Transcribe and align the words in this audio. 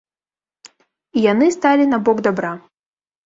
І 1.19 1.27
яны 1.31 1.45
сталі 1.57 1.85
на 1.91 1.97
бок 2.07 2.17
дабра. 2.29 2.53